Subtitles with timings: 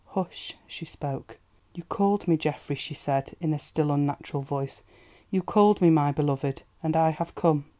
[0.15, 0.57] Hush!
[0.65, 1.37] she spoke.
[1.75, 4.81] "You called me, Geoffrey," she said, in a still, unnatural voice.
[5.29, 7.65] "You called me, my beloved, and I—have—come."